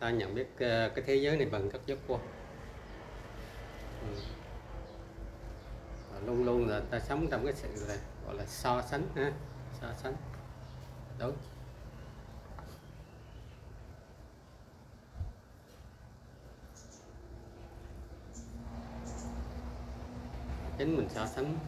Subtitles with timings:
[0.00, 2.20] ta nhận biết ờ, cái thế giới này bằng các giác quan
[4.02, 4.20] ừ.
[6.26, 7.96] Luôn luôn là ta sống trong cái sự là,
[8.26, 9.32] gọi là, so sánh ha,
[9.80, 10.14] so sánh
[11.18, 11.34] đúng.
[20.78, 21.58] chính mình so sánh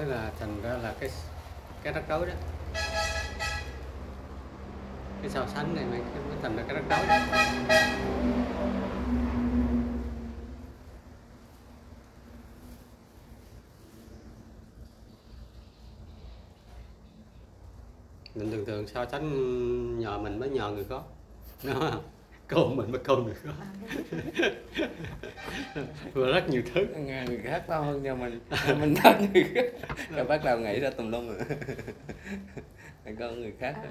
[0.00, 1.10] mới là thành ra là cái
[1.82, 2.32] cái rắc rối đó.
[5.22, 7.18] Cái so sánh này mới mới thành ra cái rắc rối đó.
[18.34, 21.02] Mình thường thường so sánh nhờ mình mới nhờ người có,
[21.64, 22.02] đúng không?
[22.50, 23.52] Côn mình với côn người có
[26.14, 26.86] vừa rất nhiều thứ.
[27.26, 28.40] Người khác lo hơn cho mình
[28.80, 29.64] mình lo người khác.
[30.10, 31.28] Rồi bắt đầu nghĩ ra tùm lum.
[33.04, 33.74] Rồi có người khác.
[33.76, 33.90] À,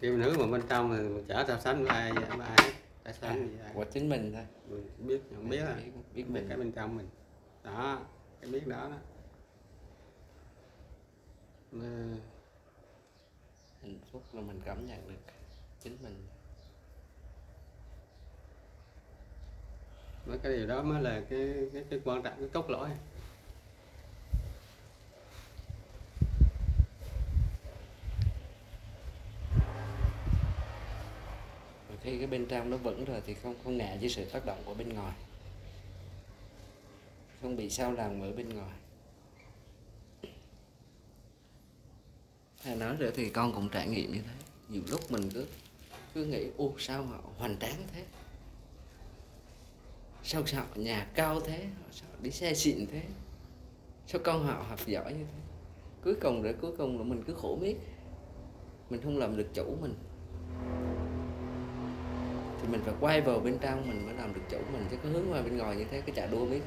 [0.00, 2.72] mình hướng vào bên trong thì mình chả so sánh với ai với ai
[3.04, 4.44] chả so à, sánh gì ai của chính mình thôi.
[4.68, 6.46] Mình biết nhận biết biết, biết biết mình.
[6.48, 7.08] cái bên trong mình.
[7.64, 8.00] Đó
[8.40, 8.96] cái biết đó đó
[11.72, 12.16] Mà
[13.82, 15.32] hạnh phúc là mình cảm nhận được
[15.80, 16.26] chính mình.
[20.26, 22.90] Mấy cái điều đó mới là cái cái, cái quan trọng cái cốt lõi.
[32.02, 34.62] Khi cái bên trong nó vững rồi thì không không ngại với sự tác động
[34.64, 35.16] của bên ngoài.
[37.42, 38.76] Không bị sao làm ở bên ngoài
[42.68, 44.32] Thầy nói nữa thì con cũng trải nghiệm như thế.
[44.68, 45.46] Nhiều lúc mình cứ
[46.14, 48.04] cứ nghĩ ô sao họ hoành tráng thế?
[50.22, 51.66] Sao họ nhà cao thế?
[51.92, 53.02] Sao họ đi xe xịn thế?
[54.06, 55.40] Sao con họ học giỏi như thế?
[56.04, 57.76] Cuối cùng rồi, cuối cùng là mình cứ khổ miết.
[58.90, 59.94] Mình không làm được chủ mình.
[62.62, 65.08] Thì mình phải quay vào bên trong mình mới làm được chủ mình, chứ có
[65.08, 66.62] hướng qua bên ngoài như thế, cái chả đua biết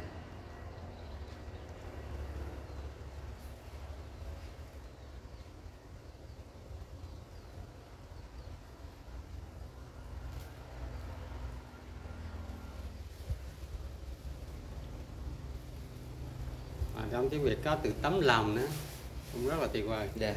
[16.96, 18.68] mà trong cái việc có từ tấm lòng nữa
[19.34, 20.10] cũng rất là tuyệt vời.
[20.16, 20.34] Dạ.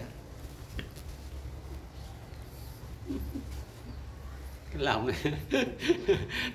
[4.73, 5.17] Cái lòng này.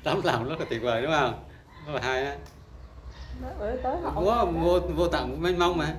[0.04, 1.44] Tấm lòng rất là tuyệt vời đúng không?
[1.88, 2.38] Rất là hay á.
[3.42, 5.96] Nó ở tới họ vô vô vô tận mênh mông mà.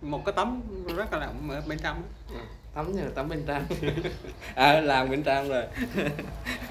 [0.00, 0.62] Một cái tấm
[0.96, 2.02] rất là rộng ở bên trong
[2.34, 2.40] á.
[2.74, 3.64] tắm như là tắm bên trong.
[4.54, 5.64] À làm bên trong rồi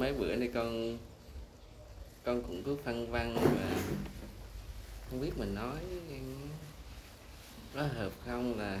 [0.00, 0.98] mấy bữa nay con
[2.24, 3.70] con cũng cứ phân vân mà
[5.10, 5.76] không biết mình nói
[7.74, 8.80] nó hợp không là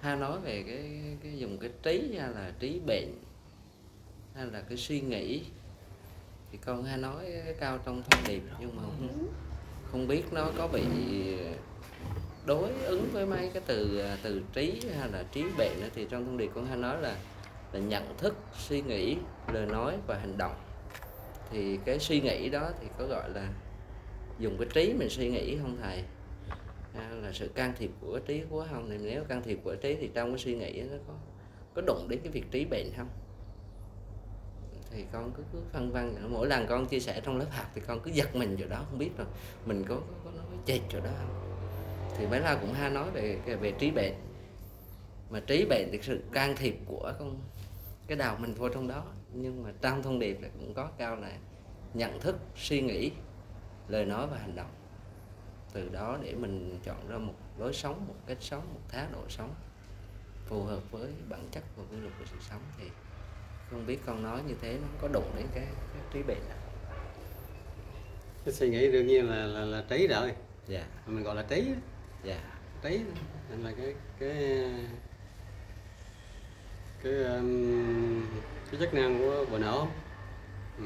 [0.00, 3.14] ha nói về cái cái dùng cái trí hay là trí bệnh
[4.34, 5.42] hay là cái suy nghĩ.
[6.52, 7.24] Thì con hay nói
[7.60, 9.28] cao trong thông điệp nhưng mà không,
[9.90, 10.82] không biết nó có bị
[12.46, 15.88] đối ứng với mấy cái từ từ trí hay là trí bệnh nữa.
[15.94, 17.16] Thì trong thông điệp con hay nói là
[17.74, 19.16] là nhận thức suy nghĩ
[19.52, 20.54] lời nói và hành động.
[21.50, 23.48] Thì cái suy nghĩ đó thì có gọi là
[24.38, 26.04] dùng cái trí mình suy nghĩ không thầy?
[26.94, 28.90] À, là sự can thiệp của trí của không?
[28.90, 31.14] Thì nếu can thiệp của trí thì trong cái suy nghĩ nó có
[31.74, 33.08] có đụng đến cái việc trí bệnh không?
[34.90, 37.80] Thì con cứ cứ phân vân mỗi lần con chia sẻ trong lớp học thì
[37.86, 39.26] con cứ giật mình chỗ đó không biết rồi
[39.66, 41.58] mình có có, có nói chệch chỗ đó không?
[42.18, 44.14] Thì mấy la cũng hay nói về về trí bệnh.
[45.30, 47.36] Mà trí bệnh thì sự can thiệp của con
[48.06, 49.04] cái đầu mình vô trong đó.
[49.32, 51.30] Nhưng mà trong thông điệp là cũng có cao là
[51.94, 53.10] nhận thức suy nghĩ
[53.88, 54.70] lời nói và hành động.
[55.72, 59.28] Từ đó để mình chọn ra một lối sống một cách sống một thái độ
[59.28, 59.54] sống
[60.46, 62.60] phù hợp với bản chất và quy luật của sự sống.
[62.78, 62.84] Thì
[63.70, 66.58] không biết con nói như thế nó có đụng đến cái, cái trí bệnh nào?
[68.44, 70.32] Cái suy nghĩ đương nhiên là là, là trí rồi.
[70.66, 70.86] Dạ.
[71.06, 71.72] Mình gọi là trí
[72.24, 72.44] dạ.
[72.82, 73.00] Trí
[73.50, 74.64] nên là cái cái
[77.04, 78.22] cái um,
[78.70, 79.88] cái chức năng của bộ não.
[80.78, 80.84] Ừ.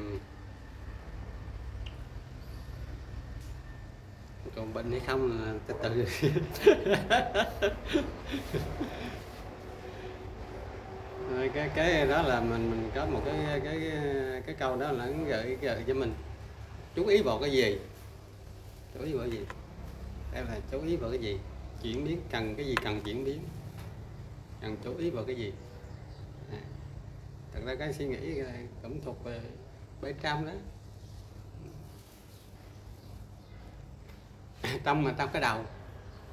[4.55, 6.05] còn bệnh hay không là từ từ.
[11.35, 13.91] Rồi, cái cái đó là mình mình có một cái cái
[14.45, 16.13] cái câu đó là gợi gợi cho mình.
[16.95, 17.77] Chú ý vào cái gì?
[18.93, 19.45] Chú ý vào cái gì?
[20.33, 21.39] Đây là chú ý vào cái gì?
[21.83, 23.39] Chuyển biến, cần cái gì cần chuyển biến?
[24.61, 25.53] Cần chú ý vào cái gì
[27.59, 29.41] thật ra cái suy nghĩ này cũng thuộc về
[30.01, 30.51] bên trong đó.
[34.83, 35.65] Tâm mà trong cái đầu.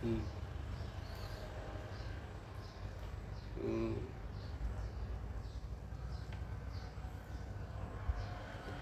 [0.03, 0.09] Ừ.
[3.63, 3.93] Ừ.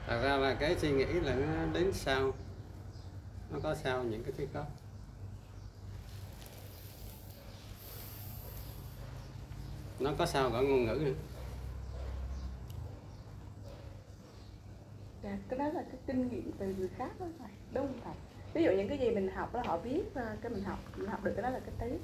[0.06, 2.32] thật ra là cái suy nghĩ là nó đến sau.
[3.50, 4.64] Nó có sau những cái thứ khác.
[9.98, 11.33] Nó có sau cả ngôn ngữ nữa.
[15.24, 18.14] Dạ, cái đó là cái kinh nghiệm từ người khác đó thầy đúng không thầy?
[18.54, 21.08] Ví dụ những cái gì mình học đó họ viết ra cái mình học mình
[21.08, 21.96] học được cái đó là cái tí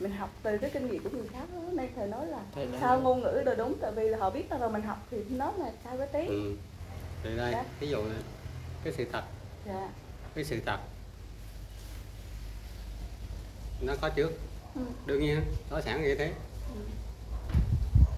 [0.00, 2.68] mình học từ cái kinh nghiệm của người khác đó nên thầy nói là Thầy
[2.80, 5.18] sao ngôn ngữ là đúng tại vì là họ viết ra rồi mình học thì
[5.30, 6.56] nó là sao cái tí ừ.
[7.22, 7.64] thì đây Dạ.
[7.80, 8.18] ví dụ này,
[8.84, 9.22] cái sự thật.
[9.66, 9.88] Dạ.
[10.34, 10.78] Cái sự thật.
[13.80, 14.32] Nó có trước.
[14.74, 14.80] Ừ.
[15.06, 16.32] đương nhiên có sẵn như thế.
[16.74, 16.80] Ừ.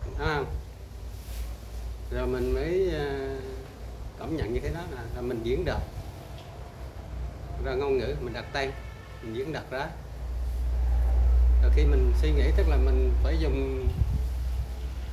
[0.05, 0.47] đúng không?
[2.11, 3.37] Rồi mình mới ờ,
[4.19, 5.81] cảm nhận như thế đó là, là mình diễn đạt
[7.65, 8.71] ra ngôn ngữ mình đặt tay
[9.23, 9.89] mình diễn đạt ra.
[11.63, 13.89] Rồi khi mình suy nghĩ tức là mình phải dùng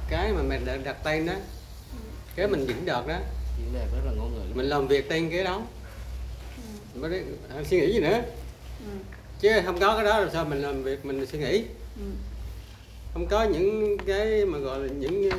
[0.09, 1.33] cái mà mình đặt, đặt tay đó
[2.35, 3.17] cái mình diễn đạt đó
[3.57, 4.53] diễn đạt rất là ngôn ngữ.
[4.53, 5.61] Mình làm việc trên cái đó.
[6.93, 6.99] Ừ.
[6.99, 8.21] mới à, suy nghĩ gì nữa?
[8.79, 8.91] Ừ.
[9.39, 11.63] chứ không có cái đó làm sao mình làm việc mình suy nghĩ?
[11.97, 12.05] Ừ.
[13.13, 15.29] không có những cái mà gọi là những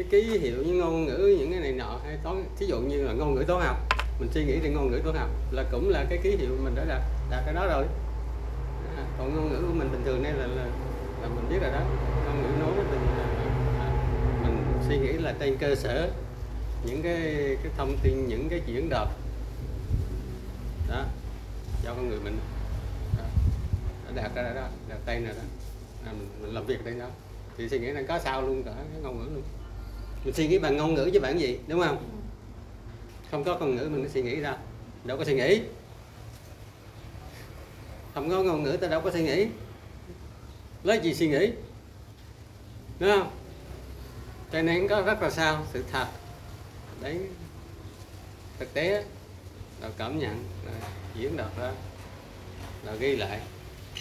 [0.00, 3.02] cái ký hiệu những ngôn ngữ những cái này nọ hay toán thí dụ như
[3.02, 3.76] là ngôn ngữ toán học
[4.20, 6.74] mình suy nghĩ thì ngôn ngữ toán học là cũng là cái ký hiệu mình
[6.74, 7.00] đã đạt
[7.30, 7.84] đạt cái đó rồi.
[8.96, 10.64] À, còn ngôn ngữ của mình bình thường đây là là,
[11.22, 11.80] là mình biết rồi đó.
[12.26, 13.26] Ngôn ngữ nói mình là,
[14.42, 16.10] là, mình suy nghĩ là trên cơ sở
[16.84, 19.08] những cái cái thông tin những cái diễn đạt
[20.88, 21.04] đó
[21.84, 22.38] do con người mình
[23.18, 23.24] à,
[24.06, 24.12] đó.
[24.14, 25.42] Đạt ra đó, đạt tên rồi đó.
[26.06, 27.06] À, mình, mình làm việc đây đó.
[27.58, 29.42] Thì suy nghĩ là có sao luôn cả cái ngôn ngữ luôn
[30.24, 32.20] mình suy nghĩ bằng ngôn ngữ chứ bạn gì, đúng không?
[33.30, 34.56] Không có ngôn ngữ mình suy nghĩ ra.
[35.04, 35.60] Đâu có suy nghĩ.
[38.14, 39.46] Không có ngôn ngữ ta đâu có suy nghĩ.
[40.82, 41.50] Lấy gì suy nghĩ?
[42.98, 43.30] Đúng không?
[44.52, 46.06] Cho nên có rất là sao, sự thật.
[47.00, 47.18] Đấy.
[48.58, 49.04] Thực tế
[49.82, 50.74] rồi cảm nhận rồi
[51.18, 51.72] diễn đạt ra
[52.86, 53.40] rồi ghi lại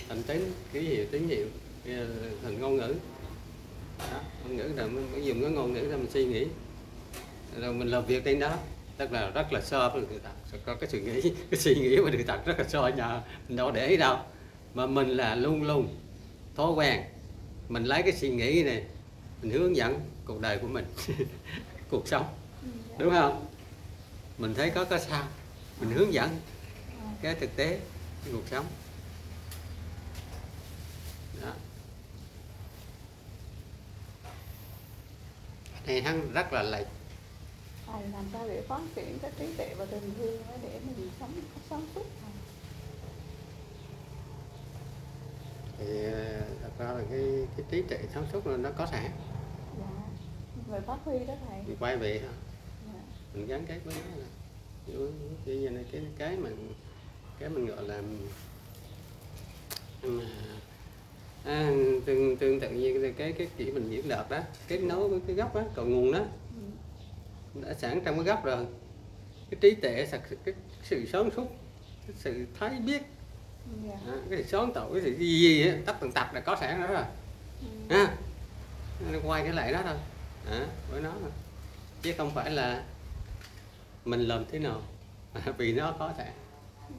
[0.10, 1.48] thành tính, ký hiệu, tín hiệu
[2.44, 2.96] thành ngôn ngữ
[4.00, 6.46] đó, ngôn ngữ là mình dùng cái ngôn ngữ ra mình suy nghĩ.
[7.60, 8.56] Rồi mình làm việc trên đó
[8.98, 11.76] tức là rất là so với người thật Sẽ có cái suy nghĩ cái suy
[11.76, 14.18] nghĩ của người thật rất là so nhờ mình đâu để ý đâu.
[14.74, 15.96] Mà mình là luôn luôn
[16.56, 17.02] thói quen
[17.70, 18.84] mình lấy cái suy nghĩ này
[19.42, 20.86] mình hướng dẫn cuộc đời của mình
[21.90, 22.26] cuộc sống.
[22.98, 23.46] Đúng không?
[24.38, 25.24] Mình thấy có cái sao
[25.80, 26.30] mình hướng dẫn
[27.22, 27.80] cái thực tế
[28.24, 28.66] cái cuộc sống
[31.42, 31.54] đó
[35.90, 36.88] này hắn rất là lệch
[37.88, 41.32] thầy làm sao để phát triển cái trí tuệ và tình thương để mình sống
[41.56, 42.06] có sáng suốt?
[45.78, 49.12] Thì ờ, thật ra là cái cái trí tuệ sáng suốt là nó có sẵn.
[49.80, 49.86] Dạ
[50.68, 51.62] về phát huy đó thầy.
[51.68, 52.34] Mình quay về thôi
[52.86, 53.02] dạ.
[53.34, 54.26] mình gắn kết với nó là
[55.72, 56.74] là cái cái mình
[57.40, 58.02] cái mình gọi là
[60.04, 60.24] mà
[61.46, 61.72] à,
[62.06, 65.36] tương tương tự như cái cái chỉ mình diễn đạt đó kết nối với cái
[65.36, 66.20] gốc đó cầu nguồn đó.
[67.56, 67.62] Ừ.
[67.62, 68.66] đã sẵn trong cái gốc rồi.
[69.50, 70.54] Cái trí tuệ sạch cái
[70.84, 71.48] sự sáng suốt
[72.08, 73.02] cái sự thấy biết.
[74.08, 76.82] À, cái sự sáng tạo cái sự gì gì tất tần tật là có sẵn
[76.82, 76.88] đó.
[76.88, 77.04] Rồi
[77.90, 78.16] ha.
[79.12, 79.98] Nó quay trở lại đó thôi.
[80.52, 81.32] À, với nó thôi.
[82.02, 82.84] chứ không phải là
[84.06, 84.82] mình làm thế nào
[85.58, 86.32] vì nó có sẵn.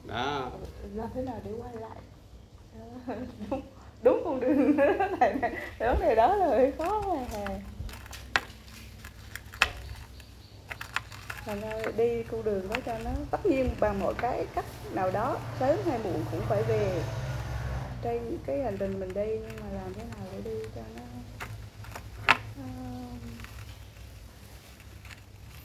[0.07, 0.51] Đó.
[0.95, 1.97] Làm thế nào để quay lại?
[2.79, 3.13] Đó,
[3.49, 3.61] đúng
[4.03, 4.77] đúng con đường
[5.19, 5.33] thầy.
[5.33, 7.45] Này vấn đề đó là hơi khó mà
[11.45, 15.11] thành ra đi con đường đó cho nó tất nhiên bằng mọi cái cách nào
[15.11, 17.03] đó sớm hay muộn cũng phải về.
[18.03, 21.01] Trên cái hành trình mình đi nhưng mà làm thế nào để đi cho nó
[22.57, 22.63] ờ,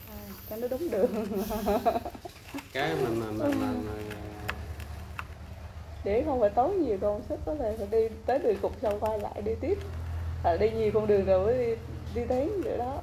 [0.09, 0.19] à,
[0.51, 1.27] cho nó đúng đường
[2.73, 4.06] cái mà mà mà, mà, mà
[6.07, 9.01] để không phải tốn nhiều công sức có thể phải đi tới đường cục xong
[9.01, 9.79] quay lại đi tiếp.
[10.45, 11.75] À, đi nhiều con đường rồi mới đi,
[12.15, 13.03] đi đến chỗ đó.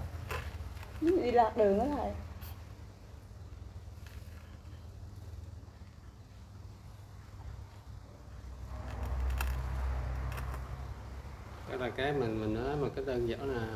[1.02, 2.12] Đi lạc đường đó thầy.
[11.70, 13.68] Cái là cái mình mình nói mà cái đơn giản là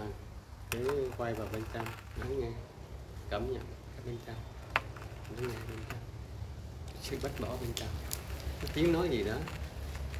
[0.72, 0.82] cái
[1.18, 1.86] quay vào bên trong
[2.20, 2.50] lắng nghe
[3.30, 3.64] cảm nhận
[4.06, 4.36] bên trong
[5.36, 6.00] lắng nghe bên trong
[7.02, 7.90] sự bắt bỏ bên trong
[8.62, 9.36] cái tiếng nói gì đó.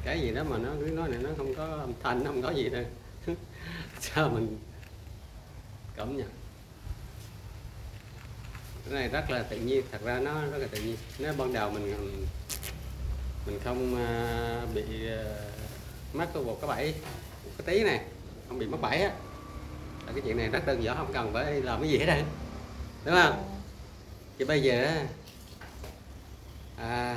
[0.04, 2.42] Cái gì đó mà nó cứ nói này nó không có âm thanh nó không
[2.42, 2.84] có gì đâu.
[4.00, 4.58] Sao mình
[5.96, 6.28] cảm nhận?
[8.84, 10.96] Cái này rất là tự nhiên thật ra nó rất là tự nhiên.
[11.18, 11.94] Nếu ban đầu mình
[13.48, 15.24] mình không à, bị à,
[16.12, 16.94] mắc cái một cái bẫy
[17.44, 18.00] một cái tí này
[18.48, 19.10] không bị mắc bẫy á
[20.06, 22.22] là cái chuyện này rất đơn giản không cần phải làm cái gì hết đây
[23.04, 23.60] đúng không?
[24.38, 25.04] Thì bây giờ
[26.76, 27.16] à,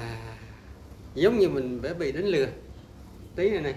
[1.16, 2.48] giống như mình phải bị đánh lừa.
[3.36, 3.76] Tí này này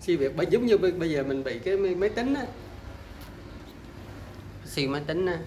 [0.00, 2.46] si việc giống như bây bây giờ mình bị cái máy tính á.
[4.64, 5.38] Xì máy tính á.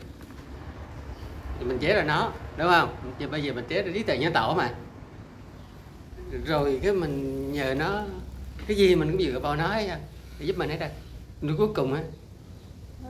[1.60, 3.14] Thì mình chế ra nó đúng không?
[3.20, 4.74] Thì bây giờ mình chế ra trí tuệ nhân tạo mà.
[6.46, 8.04] Rồi cái mình nhờ nó
[8.68, 9.88] cái gì mình cũng dựa vào nó ấy,
[10.40, 10.90] để giúp mình hết rồi
[11.42, 12.04] rồi cuối cùng á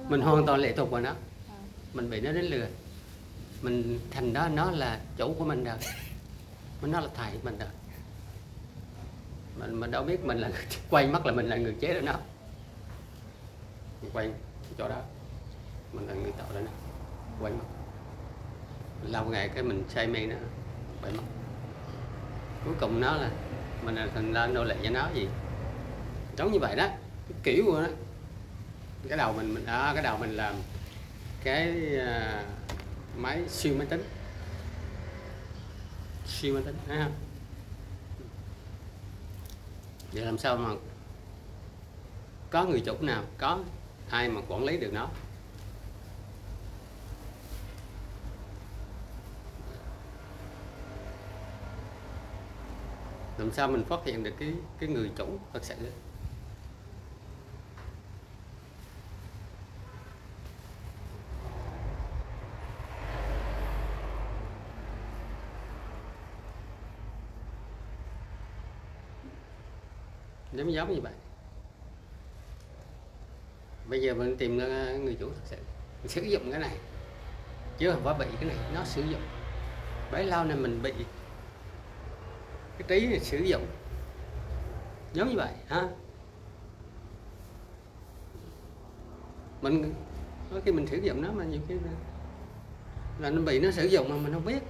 [0.10, 1.14] mình hoàn toàn lệ thuộc vào nó.
[1.94, 2.68] Mình bị nó đánh lừa.
[3.62, 5.76] Mình thành đó nó là chủ của mình rồi.
[6.82, 7.70] Nó là thầy mình rồi
[9.60, 12.02] mình mình đâu biết mình là người quay mắt là mình là người chế ra
[12.02, 12.14] nó
[14.02, 14.30] mình quay
[14.78, 15.02] chỗ đó.
[15.94, 16.72] Mình là người tạo ra nó.
[17.42, 17.66] Quay mắt.
[19.04, 20.36] Lâu ngày cái mình say mê nó
[21.02, 21.24] quay mắt.
[22.66, 23.30] Cuối cùng nó là
[23.84, 25.28] mình là thành ra nô lệ cho nó gì.
[26.38, 26.88] Giống như vậy đó.
[27.28, 27.88] Cái kiểu của nó.
[29.10, 30.56] Cái đầu mình mình à, cái đầu mình làm
[31.44, 32.44] cái à,
[33.18, 34.04] máy siêu máy tính.
[36.26, 36.98] Siêu máy tính thấy
[40.14, 40.70] để vậy làm sao mà
[42.50, 43.60] có người chủ nào, có
[44.10, 45.10] ai mà quản lý được nó?
[53.38, 55.76] Làm sao mình phát hiện được cái cái người chủ thật sự
[70.54, 71.14] giống giống như vậy.
[73.86, 75.58] Bây giờ mình tìm ra người chủ thật sự
[76.02, 76.78] mình sử dụng cái này.
[77.78, 79.22] Chứ không phải bị cái này, nó sử dụng.
[80.12, 80.94] Bấy lâu này mình bị
[82.78, 83.68] cái trí này sử dụng.
[85.14, 85.90] Giống như vậy, ha?
[89.62, 89.94] Mình,
[90.54, 91.76] có khi mình sử dụng nó mà nhiều khi
[93.20, 94.64] là nó bị nó sử dụng mà mình không biết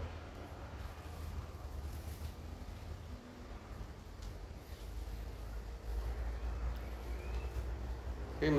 [8.42, 8.50] khi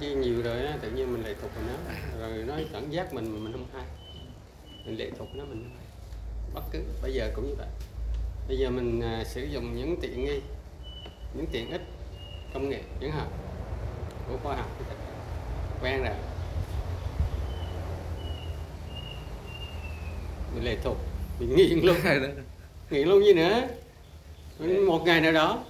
[0.00, 1.92] chi nhiều rồi á tự nhiên mình lệ thuộc vào nó.
[2.20, 3.84] Rồi nó cảm giác mình mà mình không hay.
[4.84, 5.86] Mình lệ thuộc nó mình không hay.
[6.54, 7.66] Bất cứ bây giờ cũng như vậy.
[8.48, 10.40] Bây giờ mình à, sử dụng những tiện nghi
[11.34, 11.82] những tiện ích
[12.54, 13.28] công nghệ chẳng hạn
[14.28, 14.70] của khoa học
[15.82, 16.14] quen rồi.
[20.54, 20.96] Mình lệ thuộc
[21.40, 21.96] mình nghiện luôn.
[22.90, 23.68] Nghiện luôn gì nữa?
[24.86, 25.64] Một ngày nào đó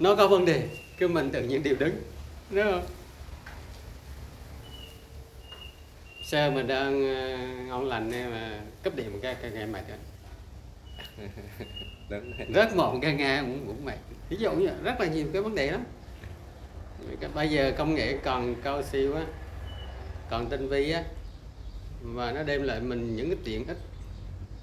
[0.00, 2.02] nó có vấn đề cái mình tự nhiên điều đứng
[2.50, 2.86] đúng không?
[6.22, 9.84] Sao mình đang ờ, ngon lành này mà cấp điện một cái cái ngày mệt
[12.08, 13.98] rồi đúng rất một cái nghe cũng cũng mệt.
[14.28, 15.84] Ví dụ như rất là nhiều cái vấn đề lắm.
[17.34, 19.24] Bây giờ công nghệ còn cao siêu á
[20.30, 21.04] còn tinh vi á
[22.02, 23.76] và nó đem lại mình những cái tiện ích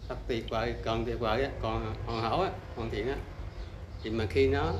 [0.09, 3.15] thật tuyệt vời còn tuyệt vời á còn hoàn hảo á hoàn thiện á
[4.03, 4.73] thì mà khi nó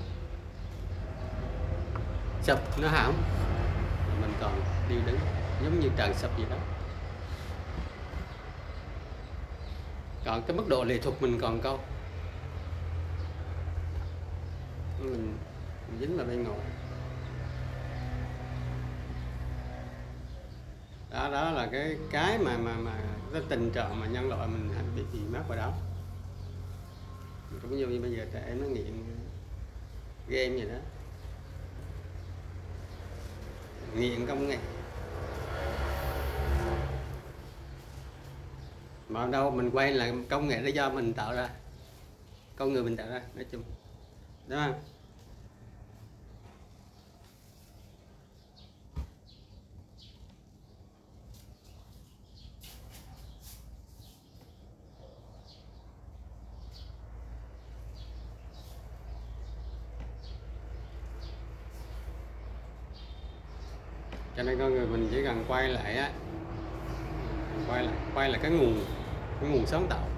[2.43, 3.23] sập nó hỏng.
[4.21, 5.19] Mình còn điêu đứng
[5.63, 6.57] giống như trần sập gì đó.
[10.25, 11.79] Còn cái mức độ lệ thuộc mình còn cao
[14.99, 15.37] mình,
[15.87, 16.57] mình dính vào bên ngồi.
[21.11, 22.93] Đó đó là cái cái mà mà mà
[23.33, 25.73] cái tình trạng mà nhân loại mình bị bị mắc vào đó.
[27.61, 29.03] Cũng như bây giờ trẻ em nó nghiện
[30.27, 30.77] game gì đó
[33.95, 34.57] nghiện công nghệ.
[39.09, 41.49] Mà đâu, mình quay là công nghệ đó do mình tạo ra,
[42.55, 43.63] con người mình tạo ra, nói chung.
[44.47, 44.73] Đúng không
[64.37, 64.87] cho nên con người
[65.37, 66.11] mình quay lại á.
[67.69, 68.85] Quay lại quay lại cái nguồn
[69.41, 70.09] cái nguồn sáng tạo.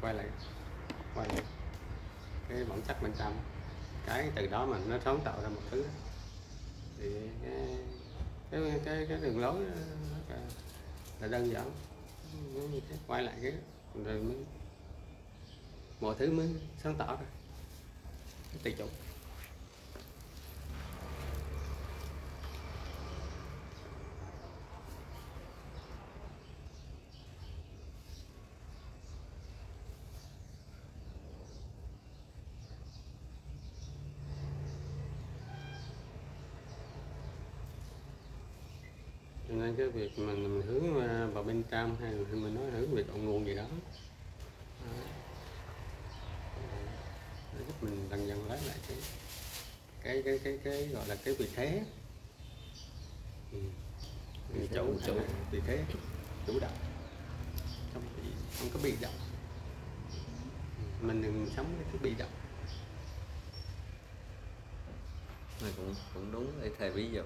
[0.00, 0.26] Quay lại
[1.14, 1.42] quay lại
[2.48, 3.36] cái bản chất bên trong.
[4.06, 5.84] Cái từ đó mà nó sáng tạo ra một thứ.
[6.98, 7.10] Thì
[8.50, 10.36] cái cái cái, cái đường lối là,
[11.20, 11.70] là đơn giản.
[12.54, 12.96] Như thế.
[13.06, 13.52] quay lại cái
[14.04, 14.36] rồi mới.
[16.00, 16.48] Mọi thứ mới
[16.82, 17.26] sáng tạo ra.
[18.62, 18.84] Tự chủ.
[39.62, 43.02] Nên cái việc mà mình hướng à, vào bên trong hay mình nói hướng về
[43.02, 43.64] cội nguồn gì đó.
[47.54, 48.96] Nó giúp mình dần dần lấy lại cái
[50.02, 51.84] cái cái cái cái gọi là cái vị thế.
[53.52, 53.58] Ừ.
[54.74, 55.14] Chủ chủ.
[55.50, 55.84] vị thế
[56.46, 56.76] chủ động.
[57.94, 58.28] Không bị
[58.58, 59.14] không có bị động.
[61.00, 62.30] Ừ, mình đừng sống với cái bị động.
[65.62, 67.22] Mà cũng cũng đúng để thầy ví dụ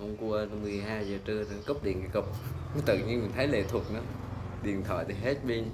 [0.00, 2.24] hôm qua 12 giờ trưa nó cúp điện cái cục
[2.86, 4.00] tự nhiên mình thấy lệ thuộc nó.
[4.62, 5.64] Điện thoại thì hết pin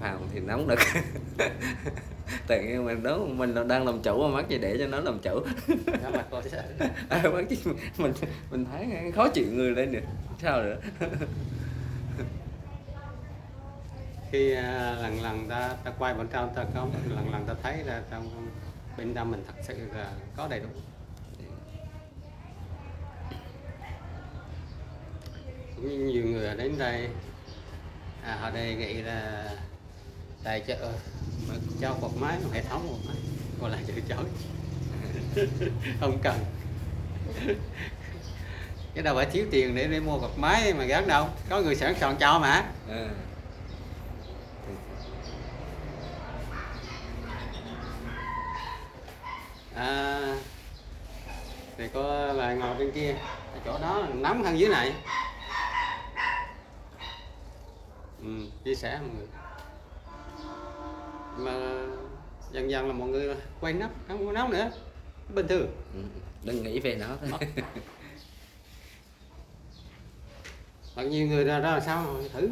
[0.00, 0.78] phòng thì nóng được
[2.46, 5.18] tự nhiên mình đó mình đang làm chủ mà mắc gì để cho nó làm
[5.18, 5.40] chủ.
[6.02, 6.42] Đó mà coi
[7.08, 7.56] à, chứ
[7.98, 8.12] mình
[8.50, 10.02] mình thấy khó chịu người lên được.
[10.42, 10.76] Sao nữa?
[14.30, 17.82] Khi à, lần lần ta ta quay bên trong ta có lần lần ta thấy
[17.86, 18.50] ra trong
[18.98, 20.68] bên trong mình thật sự là có đầy đủ
[25.82, 27.08] cũng nhiều người đến đây.
[28.24, 29.44] À, họ đề nghị là
[30.44, 30.92] tài trợ
[31.48, 33.16] mà cho cột máy một hệ thống một máy.
[33.60, 34.24] Còn lại từ chối.
[36.00, 36.44] Không cần.
[38.94, 41.28] Cái đâu phải thiếu tiền để để mua cột máy mà gắn đâu.
[41.48, 42.64] Có người sẵn sàng cho mà.
[42.88, 43.08] À.
[49.74, 50.20] à,
[51.78, 53.14] thì có vài ngồi bên kia.
[53.52, 54.92] Ở chỗ đó nóng hơn dưới này
[58.22, 58.28] ừ,
[58.64, 59.26] chia sẻ mọi người.
[61.36, 61.52] Mà
[62.52, 64.70] dần dần là mọi người quay nắp không có nóng nữa.
[65.34, 65.66] Bình thường.
[65.94, 66.00] Ừ,
[66.44, 67.16] đừng nghĩ về nó.
[67.30, 67.40] Thôi
[70.94, 72.16] hoặc nhiều người ra ra là sao?
[72.32, 72.48] Thử.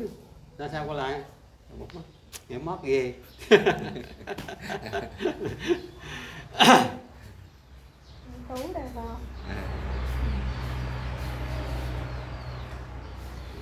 [0.58, 1.20] Ra sao qua lại?
[1.78, 1.86] Một
[2.48, 3.14] nghe mót ghê.
[8.48, 9.20] Tú đây vào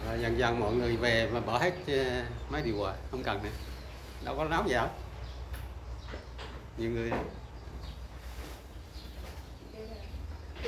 [0.09, 3.43] Rồi dần dần mọi người về mà bỏ hết ờ, máy điều hòa không cần
[3.43, 3.51] nữa.
[4.25, 4.89] Đâu có nóng gì đâu
[6.79, 7.11] nhiều người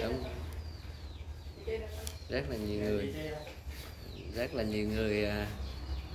[0.02, 0.24] đúng.
[2.28, 3.14] Rất là nhiều người.
[4.34, 5.46] Rất là nhiều người à,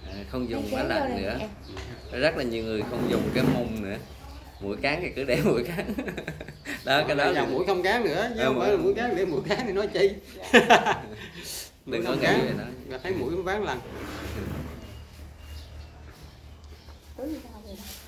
[0.08, 1.40] à, không dùng máy lạnh nữa.
[2.12, 3.98] rất là nhiều người không dùng cái mông nữa.
[4.60, 5.94] Mũi cán thì cứ để mũi cán.
[6.86, 9.26] Đó cái đó là mũi không cán nữa chứ không phải là mũi cán để
[9.26, 10.10] mũi cán thì nói chi.
[10.54, 10.62] Mũi
[11.92, 12.28] đừng có nghĩ
[12.58, 13.80] nó và thấy mũi nó ván lần
[17.18, 17.30] vậy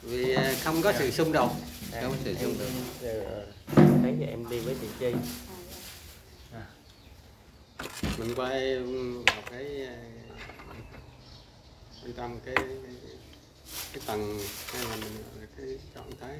[0.02, 1.52] vì ờ, không có sự xung đột.
[2.02, 2.68] Không có sự xung đột.
[4.20, 5.14] giờ em đi với chị Chi.
[8.18, 9.88] Mình quay vào cái
[12.04, 12.56] bên trong cái
[13.94, 16.38] cái tầng hay là mình gọi là cái trạng thái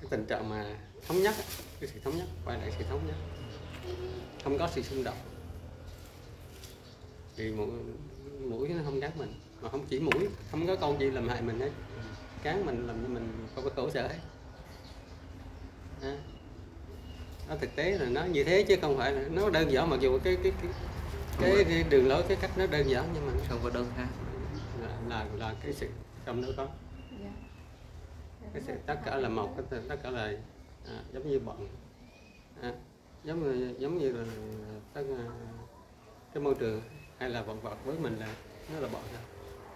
[0.11, 0.65] tình trạng mà
[1.07, 1.35] thống nhất
[1.79, 3.15] cái sự thống nhất quay lại sự thống nhất.
[4.43, 5.15] Không có sự xung đột.
[7.35, 7.67] Thì mũi
[8.39, 11.41] mũi nó không cắn mình mà không chỉ mũi không có con gì làm hại
[11.41, 11.69] mình hết.
[12.43, 14.19] Cắn mình làm cho mình không có khổ sở hết.
[16.01, 16.17] À.
[17.49, 19.99] nó thực tế là nó như thế chứ không phải là nó đơn giản mặc
[19.99, 20.71] dù cái cái cái,
[21.41, 23.91] cái, cái đường lối cái cách nó đơn giản nhưng mà nó không có đơn
[23.97, 24.07] ha
[24.81, 25.87] là là, là cái sự
[26.25, 26.67] trong đó có.
[28.53, 30.33] Cái sự tất cả là một cái tất cả là
[30.85, 31.67] à, giống như bọn
[32.61, 32.73] à,
[33.23, 34.25] giống như giống như là
[34.93, 35.01] tất
[36.33, 36.81] cái môi trường
[37.17, 38.35] hay là bọn vật với mình là
[38.73, 39.21] nó là bọn thôi.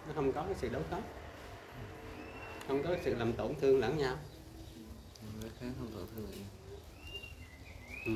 [0.06, 1.02] Nó không có cái sự đấu tranh
[2.68, 4.16] không có cái sự làm tổn thương lẫn nhau.
[5.60, 6.26] Không tổn thương
[8.06, 8.12] ừ.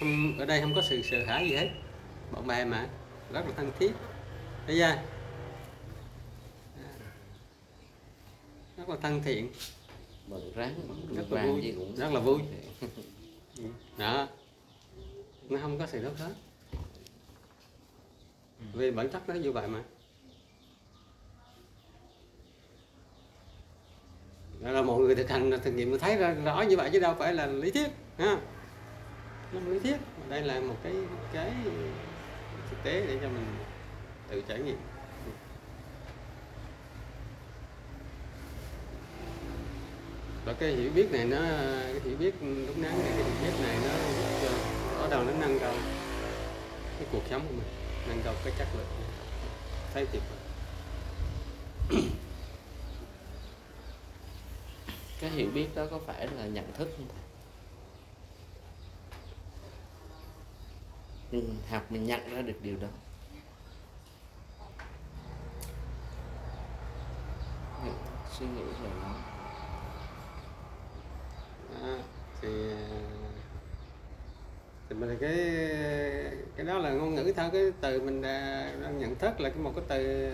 [0.00, 1.68] không ở đây không có sự sợ hãi gì hết.
[2.32, 2.88] Bọn bè mà
[3.32, 3.92] rất là thân thiết.
[4.66, 5.15] Thấy chưa
[8.86, 9.48] rất là thân thiện.
[10.26, 10.74] Bận rán
[11.16, 11.74] rất là vui.
[11.78, 12.38] cũng rất là vui.
[13.98, 14.28] đó.
[15.48, 16.32] Nó không có sự đấu hết.
[18.74, 19.82] Vì bản chất nó như vậy mà.
[24.60, 27.00] Đó là mọi người thực hành thực nghiệm mới thấy ra rõ như vậy chứ
[27.00, 28.40] đâu phải là lý thuyết ha.
[29.52, 29.96] Nó lý thuyết.
[30.28, 30.94] Đây là một cái
[31.32, 31.52] cái
[32.70, 33.46] thực tế để cho mình
[34.30, 34.76] tự trải nghiệm
[40.46, 41.38] và cái hiểu biết này nó,
[41.92, 45.58] cái hiểu biết đúng đắn cái hiểu biết này nó ở bắt đầu nó nâng
[45.60, 45.74] cao
[46.98, 47.68] cái cuộc sống của mình,
[48.08, 48.86] nâng cao cái chất lượng
[49.94, 50.38] thấy tuyệt vời
[55.20, 57.26] cái hiểu biết đó có phải là nhận thức không thầy
[61.30, 62.88] mình học, mình nhận ra được điều đó.
[68.38, 69.14] Suy nghĩ về nó
[71.82, 71.98] Đó,
[72.40, 72.48] thì
[75.08, 75.36] thì cái
[76.56, 79.72] cái đó là ngôn ngữ thôi cái từ mình đang nhận thức là cái một
[79.76, 80.28] cái từ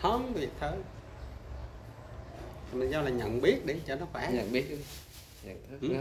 [0.00, 0.72] hóm việt thôi
[2.72, 4.30] mình do là nhận biết để cho nó khỏe.
[4.32, 4.64] Nhận biết.
[5.44, 5.88] Nhận thức Ừ.
[5.88, 6.00] nó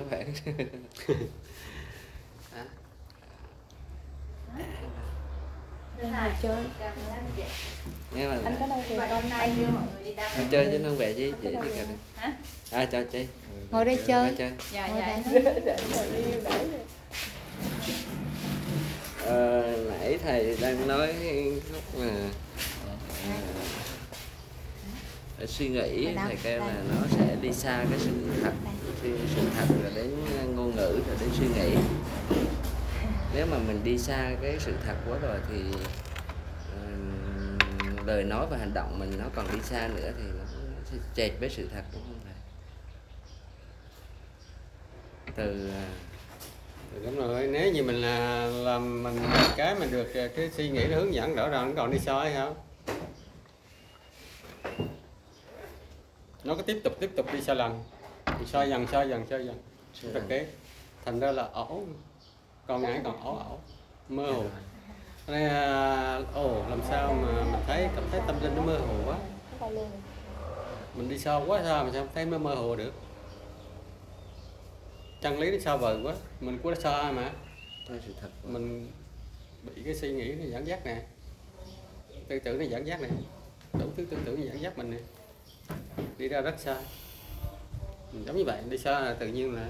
[2.55, 2.63] Đó.
[6.01, 6.63] ngồi chơi.
[8.15, 9.55] Nghe là anh có đâu thì con anh
[10.37, 11.85] Ngồi chơi chứ không về chứ chị chứ
[12.71, 13.27] à cho chị.
[13.71, 14.25] Ngồi đây chơi.
[14.27, 14.51] Ngồi chơi.
[14.71, 15.53] dạ ngồi dạ đây.
[15.65, 15.77] để
[19.25, 21.13] Ờ, nãy thầy đang nói
[21.73, 22.11] lúc mà
[25.39, 28.11] ờ, suy nghĩ thầy kêu là nó sẽ đi xa cái sự
[28.43, 28.53] thật.
[29.01, 30.15] Sự, sự thật rồi đến
[30.55, 31.75] ngôn ngữ rồi đến suy nghĩ.
[33.35, 35.61] Nếu mà mình đi xa cái sự thật quá rồi thì
[36.81, 37.57] ừm,
[38.05, 40.45] lời nói và hành động mình nó còn đi xa nữa thì nó
[40.91, 42.33] sẽ chệch với sự thật đúng không thầy?
[45.35, 46.12] Từ à, Thì
[47.03, 49.19] đúng rồi nếu như mình là làm mình
[49.57, 51.97] cái mà được ờ, cái suy nghĩ nó hướng dẫn rõ ràng nó còn đi
[52.07, 52.55] hay không
[56.43, 57.83] nó có tiếp tục tiếp tục đi xa lần.
[58.25, 59.61] Thì xa dần xa dần xa dần.
[60.13, 60.45] Thực tế
[61.05, 61.81] thành ra là ổ
[62.67, 63.57] còn ngại còn ổ ổ
[64.09, 64.43] mơ hồ.
[65.27, 68.77] Cho nên à, ồ làm sao mà mình thấy cảm thấy tâm linh nó mơ
[68.77, 69.17] hồ quá.
[70.95, 72.93] Mình đi sâu quá sao mà sao thấy nó mơ hồ được
[75.23, 76.15] chân lý nó sao vời quá.
[76.39, 77.31] Mình cũng đã sai mà.
[77.87, 78.29] Thôi sự thật.
[78.43, 78.51] Quá.
[78.51, 78.91] mình
[79.63, 81.01] bị cái suy nghĩ nó dẫn dắt nè.
[82.27, 83.07] Tư tưởng nó dẫn dắt nè.
[83.73, 84.97] Đủ thứ tư tưởng nó dẫn dắt mình nè.
[86.17, 86.81] Đi ra rất xa.
[88.11, 89.69] Mình giống như vậy đi xa là tự nhiên là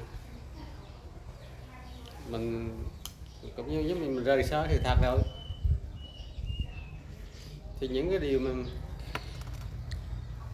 [2.30, 2.70] mình
[3.56, 5.20] cũng như giống như mình rời xa thì thật rồi.
[7.80, 8.50] Thì những cái điều mà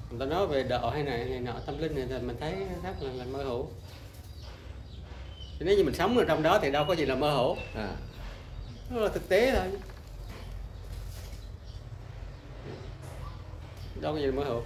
[0.09, 2.55] người ta nói về đạo hay này này nọ tâm linh này thì mình thấy
[2.83, 3.67] rất là, là mơ hồ
[5.59, 7.57] chứ nếu như mình sống ở trong đó thì đâu có gì là mơ hồ.
[7.75, 7.89] À,
[8.95, 9.65] đó là thực tế thôi.
[14.01, 14.61] Đâu có gì là mơ hồ.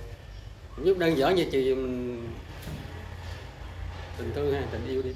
[0.83, 2.27] Giúp đơn giản như chị mình
[4.17, 5.11] tình thương hay tình yêu đi.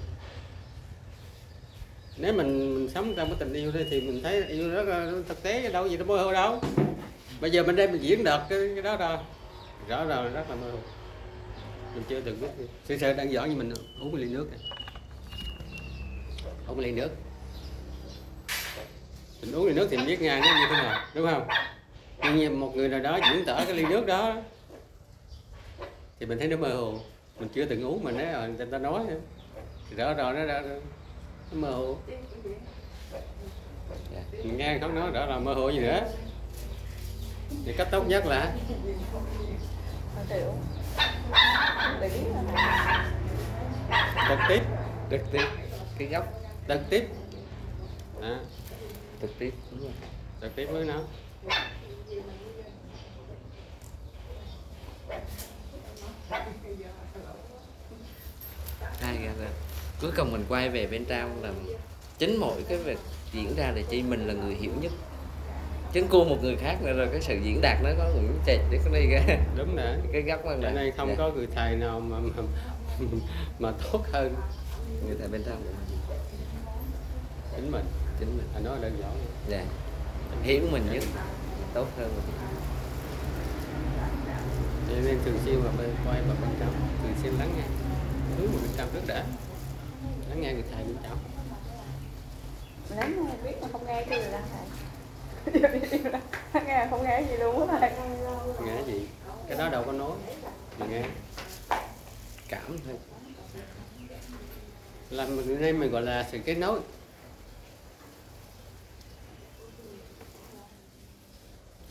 [2.18, 5.12] Nếu mình, mình sống trong cái tình yêu đây thì mình thấy yêu rất là
[5.28, 6.62] thực tế đâu có gì nó mơ hồ đâu.
[7.42, 9.18] Bây giờ mình đây mình diễn đạt cái, cái đó ra.
[9.88, 10.78] Rõ ràng rất là mơ hồ.
[11.96, 12.66] Mình chưa từng biết.
[12.86, 14.60] Sự sự đang giản như mình uống một ly nước này
[16.68, 17.10] không một ly nước.
[19.42, 21.48] Mình uống ly nước thì mình biết ngay nó như thế nào, đúng không?
[22.24, 24.36] Nhưng như một người nào đó diễn tả cái ly nước đó,
[26.20, 27.00] thì mình thấy nó mơ hồ.
[27.40, 29.04] Mình chưa từng uống mà nói rồi ờ, người ta nói
[29.90, 30.76] thì rõ rồi nó ra nó
[31.52, 31.98] mơ hồ.
[34.14, 36.00] Dạ, mình nghe không nói rõ là mơ hồ gì nữa.
[37.66, 38.54] Thì cách tốt nhất là
[40.16, 40.26] Không
[42.00, 42.10] là
[44.30, 44.62] trực tiếp
[45.12, 45.46] trực tiếp,
[45.98, 46.37] cái gốc
[46.68, 47.08] trực tiếp.
[48.22, 48.40] À,
[49.22, 49.54] trực tiếp
[50.42, 51.02] trực tiếp với nó.
[59.02, 59.50] Hai ra là
[60.02, 61.52] cuối cùng mình quay về bên trong là
[62.18, 62.98] chính mỗi cái việc
[63.34, 64.92] diễn ra là chỉ mình là người hiểu nhất.
[65.94, 68.60] Chứ cua một người khác nữa rồi cái sự diễn đạt nó có cũng chệch
[68.72, 69.96] để cái đi cái đúng rồi.
[70.14, 71.16] Cái góc đó cho nên không Dạ.
[71.18, 72.44] có người thầy nào mà mà,
[73.60, 74.36] mà tốt hơn.
[75.08, 75.64] Người thầy bên trong
[77.58, 77.86] chính mình
[78.20, 78.48] chính mình.
[78.54, 79.12] Anh nói đơn giản
[79.50, 79.66] dạ.
[80.42, 81.04] Hiểu mình nhất
[81.74, 82.12] tốt hơn.
[82.16, 82.36] Mình.
[84.90, 86.74] cho nên thường xuyên mà bên quay vào bên trong.
[87.04, 87.64] Thường xuyên lắng nghe.
[88.38, 89.26] Hướng vào bên trong trước đã.
[90.30, 91.18] Lắng nghe người thầy bên trong.
[92.98, 94.42] Lắm mà biết mà không nghe cái gì là
[96.54, 96.62] thầy.
[96.66, 97.92] Nghe không nghe gì luôn á thầy.
[98.66, 99.08] Nghe gì?
[99.48, 100.12] Cái đó đâu có nói.
[100.80, 101.04] Mà nghe.
[102.50, 102.96] Cảm thôi.
[105.10, 106.80] Là mình nên mình gọi là sự kết nối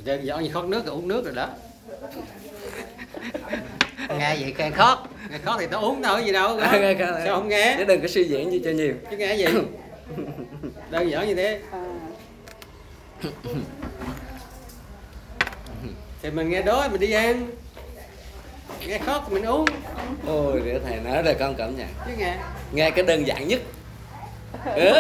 [0.06, 1.48] đơn giản như khót nước rồi uống nước rồi đó.
[4.18, 4.98] Nghe vậy nghe khót
[5.30, 7.06] nghe khót thì tao uống thôi gì đâu À, nghe, nghe.
[7.24, 7.74] sao không nghe?
[7.78, 8.94] Chứ đừng có suy diễn gì cho nhiều.
[9.10, 9.44] Chứ nghe gì?
[10.90, 11.60] Đơn giản như thế.
[16.22, 17.46] Thì mình nghe đói mình đi ăn.
[18.86, 19.64] Nghe khót mình uống.
[20.26, 21.88] Ôi để thầy nói rồi con cảm nhận.
[22.06, 22.36] Chứ nghe.
[22.72, 23.60] Nghe cái đơn giản nhất
[24.64, 24.92] ừ,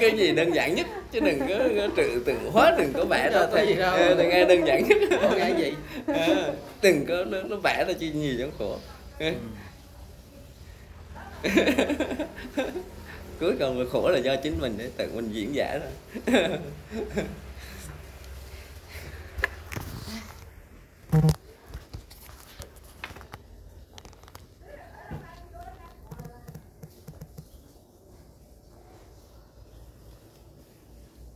[0.00, 3.30] cái gì đơn giản nhất chứ đừng có, có tự tưởng hóa đừng có vẽ
[3.30, 3.96] ra có gì đâu.
[3.96, 4.98] ừ, đừng nghe đơn giản nhất.
[5.22, 5.72] Có nghe gì?
[6.06, 8.76] Ừ, đừng có nó, nó vẽ ra chi nhiều giống khổ.
[9.18, 9.32] Ừ.
[13.40, 15.86] cuối cùng khổ là do chính mình để tự mình diễn giải ra